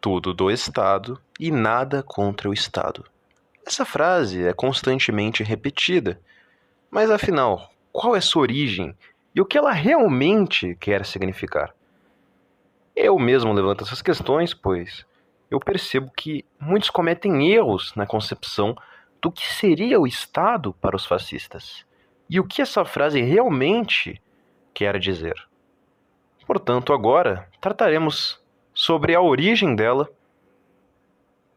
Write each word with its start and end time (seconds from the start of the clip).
tudo 0.00 0.32
do 0.32 0.50
Estado 0.50 1.20
e 1.38 1.50
nada 1.50 2.02
contra 2.02 2.48
o 2.48 2.52
Estado. 2.52 3.04
Essa 3.66 3.84
frase 3.84 4.46
é 4.46 4.52
constantemente 4.52 5.42
repetida, 5.42 6.20
mas 6.90 7.10
afinal, 7.10 7.70
qual 7.92 8.14
é 8.14 8.20
sua 8.20 8.42
origem 8.42 8.96
e 9.34 9.40
o 9.40 9.44
que 9.44 9.58
ela 9.58 9.72
realmente 9.72 10.76
quer 10.76 11.04
significar? 11.04 11.74
Eu 12.94 13.18
mesmo 13.18 13.52
levanto 13.52 13.84
essas 13.84 14.00
questões, 14.00 14.54
pois 14.54 15.04
eu 15.50 15.60
percebo 15.60 16.10
que 16.16 16.44
muitos 16.58 16.90
cometem 16.90 17.52
erros 17.52 17.92
na 17.94 18.06
concepção 18.06 18.76
do 19.20 19.30
que 19.30 19.46
seria 19.46 20.00
o 20.00 20.06
Estado 20.06 20.72
para 20.74 20.96
os 20.96 21.04
fascistas 21.04 21.84
e 22.28 22.40
o 22.40 22.44
que 22.44 22.62
essa 22.62 22.84
frase 22.84 23.20
realmente 23.20 24.20
quer 24.72 24.98
dizer. 24.98 25.34
Portanto, 26.46 26.92
agora 26.92 27.48
trataremos 27.60 28.40
sobre 28.76 29.14
a 29.14 29.22
origem 29.22 29.74
dela 29.74 30.06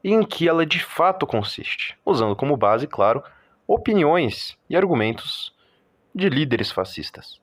e 0.02 0.14
em 0.14 0.24
que 0.24 0.48
ela 0.48 0.66
de 0.66 0.80
fato 0.80 1.28
consiste, 1.28 1.98
usando 2.06 2.34
como 2.34 2.56
base, 2.56 2.88
claro, 2.88 3.22
opiniões 3.68 4.58
e 4.70 4.78
argumentos 4.78 5.54
de 6.16 6.30
líderes 6.30 6.72
fascistas. 6.72 7.42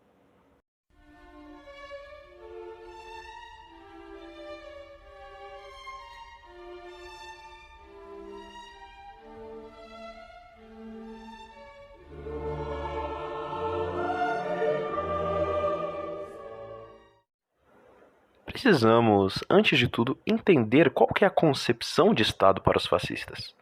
Precisamos, 18.57 19.45
antes 19.51 19.79
de 19.79 19.87
tudo, 19.87 20.19
entender 20.27 20.89
qual 20.89 21.11
é 21.21 21.27
a 21.27 21.31
concepção 21.31 22.15
de 22.15 22.23
Estado 22.23 22.63
para 22.63 22.79
os 22.79 22.87
fascistas. 22.87 23.55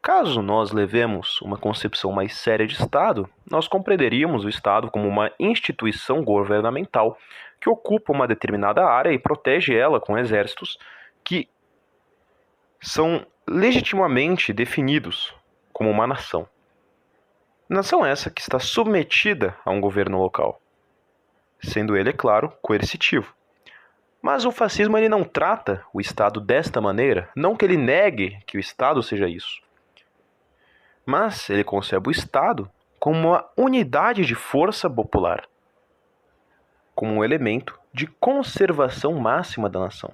Caso 0.00 0.40
nós 0.40 0.72
levemos 0.72 1.38
uma 1.42 1.58
concepção 1.58 2.10
mais 2.10 2.34
séria 2.34 2.66
de 2.66 2.72
Estado, 2.72 3.28
nós 3.50 3.68
compreenderíamos 3.68 4.46
o 4.46 4.48
Estado 4.48 4.90
como 4.90 5.06
uma 5.06 5.30
instituição 5.38 6.24
governamental 6.24 7.18
que 7.60 7.68
ocupa 7.68 8.10
uma 8.10 8.26
determinada 8.26 8.86
área 8.86 9.12
e 9.12 9.18
protege 9.18 9.76
ela 9.76 10.00
com 10.00 10.16
exércitos 10.16 10.78
que 11.22 11.46
são 12.80 13.26
legitimamente 13.46 14.50
definidos 14.50 15.34
como 15.74 15.90
uma 15.90 16.06
nação. 16.06 16.48
Nação 17.68 18.06
essa 18.06 18.30
que 18.30 18.40
está 18.40 18.58
submetida 18.58 19.54
a 19.62 19.70
um 19.70 19.78
governo 19.78 20.18
local, 20.18 20.58
sendo 21.60 21.94
ele, 21.98 22.08
é 22.08 22.14
claro, 22.14 22.50
coercitivo. 22.62 23.36
Mas 24.20 24.44
o 24.44 24.50
fascismo 24.50 24.98
ele 24.98 25.08
não 25.08 25.22
trata 25.22 25.84
o 25.92 26.00
Estado 26.00 26.40
desta 26.40 26.80
maneira, 26.80 27.30
não 27.36 27.56
que 27.56 27.64
ele 27.64 27.76
negue 27.76 28.38
que 28.46 28.56
o 28.56 28.60
Estado 28.60 29.02
seja 29.02 29.28
isso. 29.28 29.60
Mas 31.06 31.48
ele 31.48 31.64
concebe 31.64 32.08
o 32.08 32.10
Estado 32.10 32.70
como 32.98 33.28
uma 33.28 33.48
unidade 33.56 34.24
de 34.24 34.34
força 34.34 34.90
popular, 34.90 35.48
como 36.94 37.14
um 37.14 37.24
elemento 37.24 37.78
de 37.92 38.06
conservação 38.06 39.14
máxima 39.14 39.68
da 39.68 39.78
nação. 39.78 40.12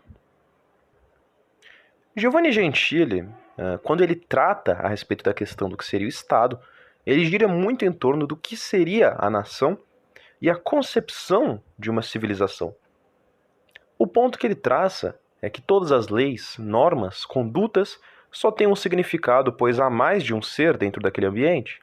Giovanni 2.15 2.53
Gentili, 2.53 3.27
eh, 3.59 3.79
quando 3.83 4.05
ele 4.05 4.15
trata 4.15 4.75
a 4.75 4.89
respeito 4.89 5.25
da 5.25 5.35
questão 5.35 5.69
do 5.69 5.77
que 5.77 5.85
seria 5.85 6.07
o 6.07 6.09
Estado, 6.09 6.61
ele 7.05 7.25
gira 7.25 7.49
muito 7.49 7.85
em 7.85 7.93
torno 7.93 8.27
do 8.27 8.37
que 8.37 8.57
seria 8.57 9.17
a 9.19 9.29
nação 9.29 9.79
e 10.41 10.49
a 10.49 10.57
concepção 10.57 11.61
de 11.79 11.91
uma 11.91 12.03
civilização. 12.03 12.75
O 13.99 14.07
ponto 14.07 14.39
que 14.39 14.47
ele 14.47 14.55
traça 14.55 15.19
é 15.41 15.49
que 15.49 15.61
todas 15.61 15.93
as 15.93 16.09
leis, 16.09 16.57
normas, 16.59 17.25
condutas 17.25 18.01
só 18.31 18.51
têm 18.51 18.67
um 18.67 18.75
significado, 18.75 19.53
pois 19.53 19.79
há 19.79 19.89
mais 19.89 20.25
de 20.25 20.35
um 20.35 20.43
ser 20.43 20.77
dentro 20.77 21.01
daquele 21.01 21.27
ambiente. 21.27 21.81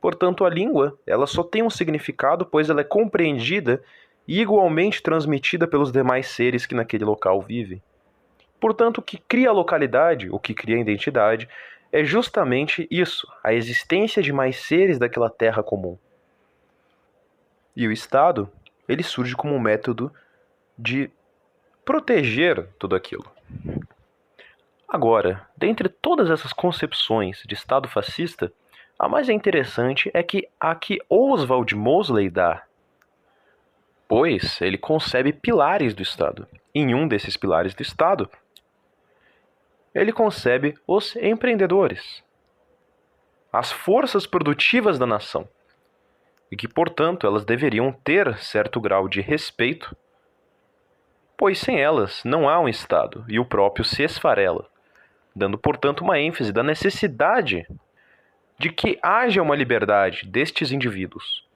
Portanto, 0.00 0.44
a 0.44 0.50
língua, 0.50 0.98
ela 1.06 1.26
só 1.26 1.42
tem 1.42 1.62
um 1.62 1.70
significado, 1.70 2.44
pois 2.44 2.68
ela 2.68 2.82
é 2.82 2.84
compreendida 2.84 3.82
e 4.26 4.40
igualmente 4.40 5.02
transmitida 5.02 5.66
pelos 5.66 5.90
demais 5.90 6.28
seres 6.28 6.66
que 6.66 6.74
naquele 6.74 7.04
local 7.04 7.40
vivem. 7.40 7.82
Portanto, 8.60 8.98
o 8.98 9.02
que 9.02 9.16
cria 9.16 9.48
a 9.48 9.52
localidade, 9.52 10.28
o 10.30 10.38
que 10.38 10.52
cria 10.52 10.76
a 10.76 10.80
identidade, 10.80 11.48
é 11.90 12.04
justamente 12.04 12.86
isso, 12.90 13.26
a 13.42 13.54
existência 13.54 14.22
de 14.22 14.32
mais 14.32 14.56
seres 14.56 14.98
daquela 14.98 15.30
terra 15.30 15.62
comum. 15.62 15.96
E 17.74 17.86
o 17.86 17.92
Estado, 17.92 18.50
ele 18.86 19.02
surge 19.02 19.34
como 19.34 19.54
um 19.54 19.60
método 19.60 20.12
de 20.76 21.10
proteger 21.88 22.68
tudo 22.78 22.94
aquilo. 22.94 23.24
Agora, 24.86 25.48
dentre 25.56 25.88
todas 25.88 26.28
essas 26.28 26.52
concepções 26.52 27.42
de 27.46 27.54
Estado 27.54 27.88
fascista, 27.88 28.52
a 28.98 29.08
mais 29.08 29.30
interessante 29.30 30.10
é 30.12 30.22
que 30.22 30.46
a 30.60 30.74
que 30.74 30.98
Oswald 31.08 31.74
Mosley 31.74 32.28
dá, 32.28 32.62
pois 34.06 34.60
ele 34.60 34.76
concebe 34.76 35.32
pilares 35.32 35.94
do 35.94 36.02
Estado. 36.02 36.46
Em 36.74 36.94
um 36.94 37.08
desses 37.08 37.38
pilares 37.38 37.74
do 37.74 37.80
Estado, 37.80 38.28
ele 39.94 40.12
concebe 40.12 40.74
os 40.86 41.16
empreendedores, 41.16 42.22
as 43.50 43.72
forças 43.72 44.26
produtivas 44.26 44.98
da 44.98 45.06
nação, 45.06 45.48
e 46.52 46.56
que, 46.56 46.68
portanto, 46.68 47.26
elas 47.26 47.46
deveriam 47.46 47.90
ter 47.92 48.36
certo 48.36 48.78
grau 48.78 49.08
de 49.08 49.22
respeito 49.22 49.96
pois 51.38 51.58
sem 51.60 51.80
elas 51.80 52.20
não 52.24 52.48
há 52.48 52.58
um 52.58 52.68
Estado 52.68 53.24
e 53.28 53.38
o 53.38 53.44
próprio 53.44 53.84
se 53.84 54.02
esfarela, 54.02 54.68
dando, 55.34 55.56
portanto, 55.56 56.02
uma 56.02 56.18
ênfase 56.18 56.52
da 56.52 56.64
necessidade 56.64 57.64
de 58.58 58.70
que 58.70 58.98
haja 59.00 59.40
uma 59.40 59.54
liberdade 59.54 60.26
destes 60.26 60.72
indivíduos. 60.72 61.46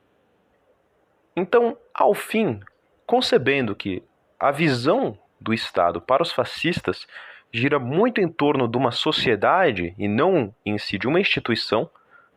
Então, 1.35 1.77
ao 1.93 2.15
fim, 2.15 2.61
concebendo 3.05 3.75
que 3.75 4.05
a 4.39 4.53
visão 4.53 5.19
do 5.41 5.53
Estado 5.53 6.01
para 6.01 6.23
os 6.23 6.31
fascistas 6.31 7.07
gira 7.53 7.81
muito 7.81 8.21
em 8.21 8.29
torno 8.29 8.69
de 8.69 8.79
uma 8.79 8.93
sociedade 8.93 9.95
e 9.99 10.07
não 10.07 10.55
em 10.65 10.79
si 10.79 10.97
de 10.97 11.09
uma 11.09 11.19
instituição, 11.19 11.91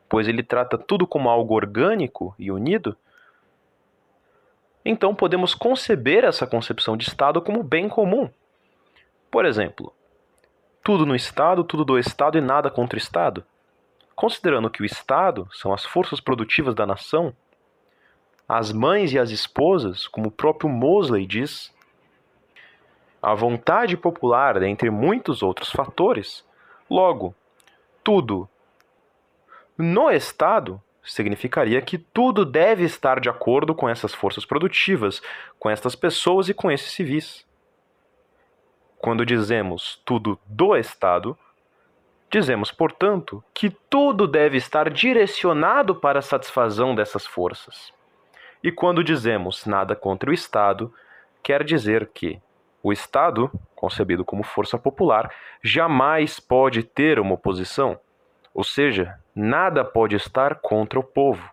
pois 0.09 0.27
ele 0.27 0.41
trata 0.41 0.79
tudo 0.79 1.05
como 1.05 1.29
algo 1.29 1.53
orgânico 1.53 2.33
e 2.39 2.51
unido, 2.51 2.97
então 4.85 5.15
podemos 5.15 5.55
conceber 5.55 6.23
essa 6.23 6.45
concepção 6.45 6.95
de 6.95 7.07
Estado 7.07 7.41
como 7.41 7.63
bem 7.63 7.89
comum. 7.89 8.29
Por 9.31 9.43
exemplo, 9.43 9.91
tudo 10.83 11.05
no 11.05 11.15
Estado, 11.15 11.63
tudo 11.63 11.83
do 11.83 11.97
Estado 11.97 12.37
e 12.37 12.41
nada 12.41 12.69
contra 12.69 12.95
o 12.95 13.01
Estado. 13.01 13.43
Considerando 14.15 14.69
que 14.69 14.83
o 14.83 14.85
Estado 14.85 15.49
são 15.51 15.73
as 15.73 15.83
forças 15.83 16.21
produtivas 16.21 16.75
da 16.75 16.85
nação, 16.85 17.35
as 18.47 18.71
mães 18.71 19.11
e 19.11 19.17
as 19.17 19.31
esposas, 19.31 20.07
como 20.07 20.27
o 20.27 20.31
próprio 20.31 20.69
Mosley 20.69 21.25
diz, 21.25 21.73
a 23.19 23.33
vontade 23.33 23.97
popular, 23.97 24.59
dentre 24.59 24.91
muitos 24.91 25.41
outros 25.41 25.71
fatores, 25.71 26.45
logo, 26.87 27.33
tudo 28.03 28.47
no 29.75 30.11
Estado 30.11 30.79
significaria 31.05 31.81
que 31.81 31.97
tudo 31.97 32.43
deve 32.43 32.83
estar 32.83 33.19
de 33.19 33.29
acordo 33.29 33.75
com 33.75 33.87
essas 33.87 34.13
forças 34.13 34.45
produtivas, 34.45 35.21
com 35.59 35.69
estas 35.69 35.95
pessoas 35.95 36.49
e 36.49 36.53
com 36.53 36.71
esses 36.71 36.91
civis. 36.91 37.45
Quando 38.97 39.25
dizemos 39.25 40.01
tudo 40.03 40.39
do 40.45 40.75
Estado, 40.75 41.37
dizemos, 42.29 42.71
portanto, 42.71 43.43
que 43.53 43.69
tudo 43.69 44.27
deve 44.27 44.57
estar 44.57 44.89
direcionado 44.89 45.95
para 45.95 46.19
a 46.19 46.23
satisfação 46.23 46.95
dessas 46.95 47.25
forças. 47.25 47.93
E 48.63 48.71
quando 48.71 49.03
dizemos 49.03 49.65
nada 49.65 49.95
contra 49.95 50.31
o 50.31 50.33
Estado, 50.33 50.91
quer 51.43 51.63
dizer 51.63 52.09
que 52.13 52.41
o 52.81 52.91
Estado, 52.91 53.51
concebido 53.75 54.25
como 54.25 54.43
força 54.43 54.77
popular, 54.77 55.31
jamais 55.63 56.39
pode 56.39 56.83
ter 56.83 57.19
uma 57.19 57.35
oposição 57.35 57.99
ou 58.55 58.63
seja, 58.63 59.19
nada 59.35 59.83
pode 59.83 60.15
estar 60.15 60.55
contra 60.61 60.97
o 60.97 61.03
povo, 61.03 61.47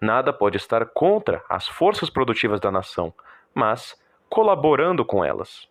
nada 0.00 0.32
pode 0.32 0.56
estar 0.56 0.86
contra 0.86 1.44
as 1.50 1.68
forças 1.68 2.08
produtivas 2.08 2.58
da 2.58 2.70
nação, 2.70 3.12
mas 3.54 3.94
colaborando 4.26 5.04
com 5.04 5.22
elas. 5.22 5.68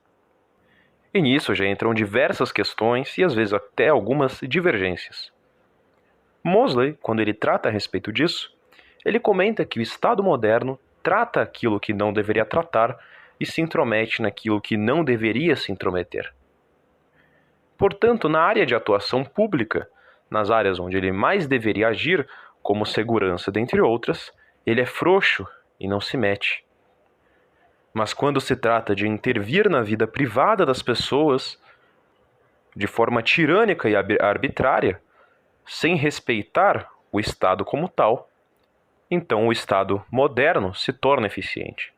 E 1.11 1.19
nisso 1.19 1.55
já 1.55 1.65
entram 1.65 1.91
diversas 1.91 2.51
questões 2.51 3.17
e 3.17 3.23
às 3.23 3.33
vezes 3.33 3.51
até 3.51 3.89
algumas 3.89 4.39
divergências. 4.43 5.33
Mosley, 6.43 6.93
quando 7.01 7.19
ele 7.19 7.33
trata 7.33 7.67
a 7.67 7.71
respeito 7.71 8.13
disso, 8.13 8.55
ele 9.03 9.19
comenta 9.19 9.65
que 9.65 9.79
o 9.79 9.81
Estado 9.81 10.23
moderno 10.23 10.79
trata 11.01 11.41
aquilo 11.41 11.79
que 11.79 11.93
não 11.93 12.13
deveria 12.13 12.45
tratar 12.45 12.95
e 13.39 13.45
se 13.45 13.59
intromete 13.59 14.21
naquilo 14.21 14.61
que 14.61 14.77
não 14.77 15.03
deveria 15.03 15.55
se 15.55 15.71
intrometer. 15.71 16.31
Portanto, 17.75 18.29
na 18.29 18.41
área 18.41 18.67
de 18.67 18.75
atuação 18.75 19.23
pública, 19.23 19.89
nas 20.29 20.49
áreas 20.49 20.79
onde 20.79 20.97
ele 20.97 21.11
mais 21.11 21.47
deveria 21.47 21.89
agir, 21.89 22.27
como 22.61 22.85
segurança, 22.85 23.51
dentre 23.51 23.79
outras, 23.79 24.31
ele 24.65 24.81
é 24.81 24.85
frouxo 24.85 25.47
e 25.79 25.87
não 25.87 26.01
se 26.01 26.17
mete. 26.17 26.65
Mas 27.93 28.13
quando 28.13 28.41
se 28.41 28.55
trata 28.55 28.95
de 28.95 29.07
intervir 29.07 29.69
na 29.69 29.81
vida 29.81 30.07
privada 30.07 30.65
das 30.65 30.81
pessoas 30.81 31.61
de 32.75 32.87
forma 32.87 33.21
tirânica 33.21 33.87
e 33.87 33.95
arbitrária, 33.95 35.01
sem 35.65 35.95
respeitar 35.95 36.89
o 37.11 37.19
Estado 37.19 37.63
como 37.63 37.87
tal, 37.87 38.29
então 39.09 39.47
o 39.47 39.51
Estado 39.51 40.03
moderno 40.11 40.73
se 40.73 40.91
torna 40.91 41.27
eficiente. 41.27 41.93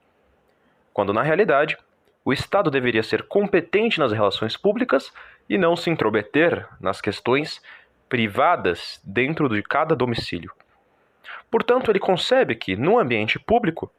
Quando 0.94 1.14
na 1.14 1.24
realidade, 1.24 1.78
o 2.24 2.34
Estado 2.34 2.70
deveria 2.70 3.02
ser 3.02 3.24
competente 3.24 4.00
nas 4.00 4.12
relações 4.12 4.58
públicas 4.58 5.12
e 5.50 5.58
não 5.58 5.76
se 5.76 5.90
intrometer 5.90 6.68
nas 6.80 7.00
questões 7.00 7.62
privadas 8.10 9.00
dentro 9.04 9.50
de 9.50 9.62
cada 9.62 9.96
domicílio. 9.96 10.52
Portanto, 11.50 11.92
ele 11.92 12.00
concebe 12.00 12.56
que, 12.56 12.76
no 12.76 13.00
ambiente 13.00 13.40
público, 13.40 13.92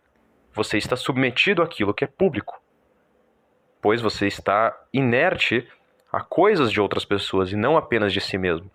você 0.52 0.76
está 0.76 0.96
submetido 0.96 1.62
àquilo 1.62 1.94
que 1.94 2.04
é 2.04 2.08
público, 2.08 2.60
pois 3.80 4.00
você 4.00 4.26
está 4.26 4.76
inerte 4.92 5.66
a 6.12 6.20
coisas 6.20 6.72
de 6.72 6.80
outras 6.80 7.04
pessoas 7.04 7.52
e 7.52 7.56
não 7.56 7.76
apenas 7.76 8.12
de 8.12 8.20
si 8.20 8.36
mesmo. 8.36 8.70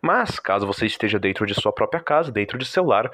Mas, 0.00 0.38
caso 0.38 0.66
você 0.66 0.86
esteja 0.86 1.18
dentro 1.18 1.46
de 1.46 1.54
sua 1.54 1.72
própria 1.72 2.02
casa, 2.02 2.32
dentro 2.32 2.58
de 2.58 2.64
seu 2.64 2.84
lar, 2.84 3.10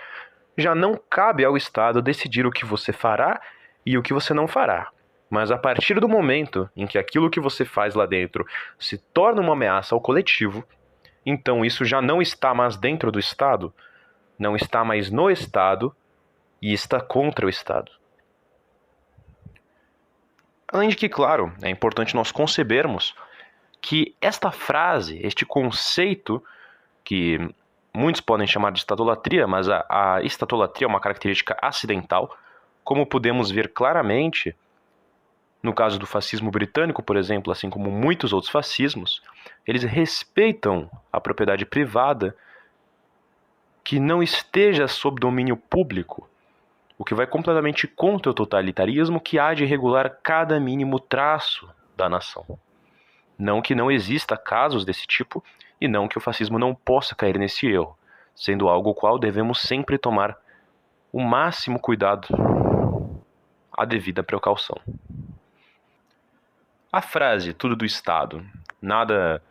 já 0.56 0.74
não 0.74 0.98
cabe 1.10 1.44
ao 1.44 1.56
Estado 1.56 2.02
decidir 2.02 2.46
o 2.46 2.50
que 2.50 2.64
você 2.64 2.92
fará 2.92 3.40
e 3.84 3.98
o 3.98 4.02
que 4.02 4.12
você 4.12 4.32
não 4.32 4.46
fará. 4.46 4.90
Mas 5.28 5.50
a 5.50 5.58
partir 5.58 5.98
do 5.98 6.08
momento 6.08 6.70
em 6.76 6.86
que 6.86 6.98
aquilo 6.98 7.30
que 7.30 7.40
você 7.40 7.64
faz 7.64 7.94
lá 7.94 8.06
dentro 8.06 8.46
se 8.78 8.98
torna 8.98 9.40
uma 9.40 9.54
ameaça 9.54 9.94
ao 9.94 10.00
coletivo, 10.00 10.64
então 11.24 11.64
isso 11.64 11.84
já 11.84 12.00
não 12.00 12.20
está 12.20 12.54
mais 12.54 12.76
dentro 12.76 13.10
do 13.10 13.18
Estado, 13.18 13.72
não 14.38 14.56
está 14.56 14.84
mais 14.84 15.10
no 15.10 15.30
Estado 15.30 15.94
e 16.60 16.72
está 16.72 17.00
contra 17.00 17.46
o 17.46 17.48
Estado. 17.48 17.90
Além 20.68 20.88
de 20.88 20.96
que, 20.96 21.08
claro, 21.08 21.52
é 21.62 21.70
importante 21.70 22.16
nós 22.16 22.32
concebermos 22.32 23.14
que 23.80 24.14
esta 24.20 24.50
frase, 24.50 25.20
este 25.22 25.44
conceito, 25.44 26.42
que 27.04 27.38
muitos 27.94 28.20
podem 28.20 28.46
chamar 28.46 28.72
de 28.72 28.78
estatolatria, 28.80 29.46
mas 29.46 29.68
a, 29.68 29.84
a 29.88 30.22
estatolatria 30.22 30.86
é 30.86 30.88
uma 30.88 31.00
característica 31.00 31.56
acidental, 31.62 32.36
como 32.82 33.06
podemos 33.06 33.50
ver 33.50 33.72
claramente 33.72 34.54
no 35.62 35.72
caso 35.72 35.98
do 35.98 36.06
fascismo 36.06 36.50
britânico, 36.50 37.02
por 37.02 37.16
exemplo, 37.16 37.50
assim 37.50 37.70
como 37.70 37.90
muitos 37.90 38.34
outros 38.34 38.52
fascismos, 38.52 39.22
eles 39.66 39.82
respeitam 39.82 40.90
a 41.12 41.20
propriedade 41.20 41.64
privada 41.64 42.36
que 43.82 44.00
não 44.00 44.22
esteja 44.22 44.88
sob 44.88 45.20
domínio 45.20 45.56
público 45.56 46.28
o 46.98 47.04
que 47.04 47.14
vai 47.14 47.26
completamente 47.26 47.86
contra 47.86 48.30
o 48.30 48.34
totalitarismo 48.34 49.20
que 49.20 49.38
há 49.38 49.52
de 49.52 49.64
regular 49.64 50.18
cada 50.22 50.60
mínimo 50.60 51.00
traço 51.00 51.68
da 51.96 52.08
nação. 52.08 52.58
Não 53.38 53.60
que 53.60 53.74
não 53.74 53.90
exista 53.90 54.36
casos 54.36 54.84
desse 54.84 55.06
tipo 55.06 55.42
e 55.80 55.88
não 55.88 56.06
que 56.06 56.16
o 56.16 56.20
fascismo 56.20 56.58
não 56.58 56.74
possa 56.74 57.14
cair 57.14 57.38
nesse 57.38 57.66
erro, 57.66 57.98
sendo 58.34 58.68
algo 58.68 58.94
qual 58.94 59.18
devemos 59.18 59.60
sempre 59.60 59.98
tomar 59.98 60.36
o 61.12 61.20
máximo 61.20 61.80
cuidado, 61.80 62.28
a 63.76 63.84
devida 63.84 64.22
precaução. 64.22 64.80
A 66.92 67.02
frase 67.02 67.52
tudo 67.52 67.74
do 67.74 67.84
Estado, 67.84 68.46
nada 68.80 69.42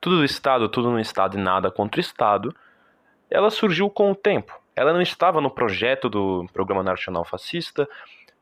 tudo 0.00 0.18
do 0.18 0.24
Estado, 0.24 0.68
tudo 0.68 0.90
no 0.90 1.00
Estado 1.00 1.36
e 1.38 1.40
nada 1.40 1.70
contra 1.70 1.98
o 1.98 2.00
Estado, 2.00 2.54
ela 3.30 3.50
surgiu 3.50 3.90
com 3.90 4.10
o 4.10 4.14
tempo 4.14 4.58
ela 4.78 4.92
não 4.92 5.02
estava 5.02 5.40
no 5.40 5.50
projeto 5.50 6.08
do 6.08 6.46
Programa 6.52 6.84
Nacional 6.84 7.24
Fascista, 7.24 7.88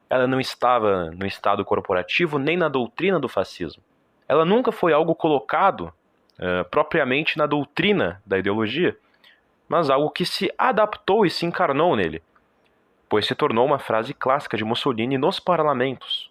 ela 0.09 0.27
não 0.27 0.39
estava 0.39 1.11
no 1.13 1.27
Estado 1.27 1.65
corporativo, 1.65 2.39
nem 2.39 2.59
na 2.59 2.69
doutrina 2.69 3.19
do 3.19 3.27
fascismo. 3.27 3.83
Ela 4.29 4.45
nunca 4.45 4.71
foi 4.71 4.93
algo 4.93 5.15
colocado 5.15 5.91
uh, 6.39 6.69
propriamente 6.71 7.39
na 7.39 7.47
doutrina 7.47 8.21
da 8.27 8.37
ideologia, 8.37 8.95
mas 9.67 9.89
algo 9.89 10.11
que 10.11 10.27
se 10.27 10.53
adaptou 10.59 11.25
e 11.25 11.31
se 11.31 11.47
encarnou 11.47 11.97
nele, 11.97 12.23
pois 13.09 13.27
se 13.27 13.35
tornou 13.35 13.65
uma 13.65 13.79
frase 13.79 14.13
clássica 14.13 14.59
de 14.59 14.65
Mussolini 14.65 15.17
nos 15.17 15.41
parlamentos, 15.41 16.31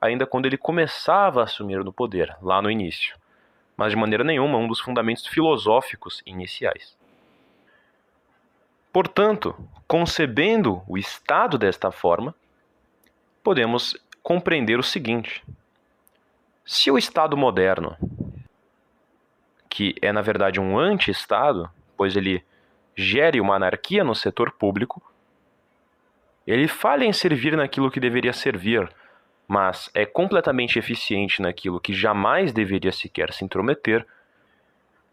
ainda 0.00 0.26
quando 0.26 0.46
ele 0.46 0.58
começava 0.58 1.42
a 1.42 1.44
assumir 1.44 1.84
no 1.84 1.92
poder, 1.92 2.36
lá 2.42 2.60
no 2.60 2.68
início, 2.68 3.16
mas 3.76 3.90
de 3.90 3.96
maneira 3.96 4.24
nenhuma 4.24 4.58
um 4.58 4.68
dos 4.68 4.80
fundamentos 4.80 5.26
filosóficos 5.26 6.22
iniciais. 6.24 6.96
Portanto, 8.92 9.56
concebendo 9.88 10.82
o 10.86 10.96
Estado 10.96 11.58
desta 11.58 11.90
forma, 11.90 12.34
podemos 13.42 13.96
compreender 14.22 14.78
o 14.78 14.82
seguinte: 14.82 15.44
se 16.64 16.90
o 16.90 16.96
Estado 16.96 17.36
moderno, 17.36 17.96
que 19.68 19.96
é 20.00 20.12
na 20.12 20.22
verdade 20.22 20.60
um 20.60 20.78
anti-Estado, 20.78 21.68
pois 21.96 22.16
ele 22.16 22.44
gere 22.94 23.40
uma 23.40 23.56
anarquia 23.56 24.04
no 24.04 24.14
setor 24.14 24.52
público, 24.52 25.02
ele 26.46 26.68
falha 26.68 27.04
em 27.04 27.12
servir 27.12 27.56
naquilo 27.56 27.90
que 27.90 27.98
deveria 27.98 28.32
servir, 28.32 28.88
mas 29.46 29.90
é 29.94 30.06
completamente 30.06 30.78
eficiente 30.78 31.42
naquilo 31.42 31.80
que 31.80 31.92
jamais 31.92 32.52
deveria 32.52 32.92
sequer 32.92 33.32
se 33.32 33.44
intrometer, 33.44 34.06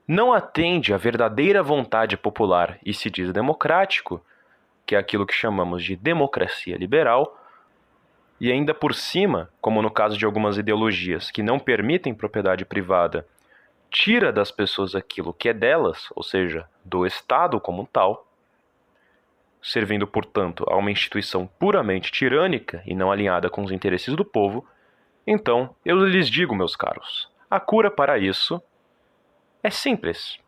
não 0.07 0.33
atende 0.33 0.94
à 0.94 0.98
verdadeira 0.98 1.62
vontade 1.62 2.18
popular 2.18 2.78
e 2.86 2.94
se 2.94 3.10
diz 3.10 3.31
democrático, 3.31 4.24
que 4.86 4.95
é 4.95 4.98
aquilo 4.98 5.25
que 5.25 5.33
chamamos 5.33 5.83
de 5.83 5.95
democracia 5.95 6.78
liberal, 6.78 7.38
e 8.39 8.51
ainda 8.51 8.74
por 8.74 8.95
cima, 8.95 9.50
como 9.62 9.81
no 9.81 9.92
caso 9.92 10.18
de 10.18 10.25
algumas 10.25 10.57
ideologias 10.57 11.30
que 11.30 11.44
não 11.44 11.60
permitem 11.60 12.13
propriedade 12.13 12.66
privada, 12.66 13.28
tira 13.89 14.31
das 14.31 14.51
pessoas 14.51 14.95
aquilo 14.95 15.33
que 15.33 15.50
é 15.50 15.54
delas, 15.54 16.07
ou 16.16 16.23
seja, 16.23 16.68
do 16.83 17.06
Estado 17.06 17.59
como 17.59 17.88
tal, 17.92 18.31
servindo, 19.61 20.07
portanto, 20.07 20.65
a 20.68 20.75
uma 20.75 20.91
instituição 20.91 21.47
puramente 21.59 22.11
tirânica 22.11 22.81
e 22.85 22.95
não 22.95 23.11
alinhada 23.11 23.49
com 23.49 23.63
os 23.63 23.71
interesses 23.71 24.15
do 24.15 24.25
povo, 24.25 24.65
então 25.25 25.75
eu 25.85 26.03
lhes 26.06 26.30
digo, 26.30 26.56
meus 26.56 26.75
caros, 26.75 27.30
a 27.49 27.59
cura 27.59 27.91
para 27.91 28.18
isso 28.18 28.61
é 29.61 29.69
simples. 29.69 30.39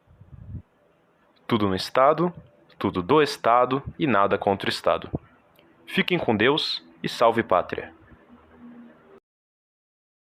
Tudo 1.45 1.67
no 1.67 1.75
Estado, 1.75 2.33
tudo 2.79 3.03
do 3.03 3.21
Estado 3.21 3.83
e 3.99 4.07
nada 4.07 4.37
contra 4.37 4.67
o 4.67 4.69
Estado. 4.69 5.09
Fiquem 5.85 6.17
com 6.17 6.35
Deus 6.35 6.83
e 7.03 7.09
salve 7.09 7.43
pátria. 7.43 7.93